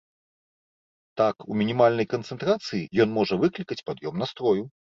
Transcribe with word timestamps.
Так, 1.21 1.35
у 1.51 1.59
мінімальнай 1.59 2.07
канцэнтрацыі 2.15 2.89
ён 3.07 3.17
можа 3.21 3.41
выклікаць 3.47 3.81
пад'ём 3.87 4.13
настрою. 4.27 4.63